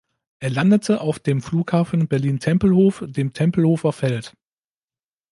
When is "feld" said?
3.93-4.33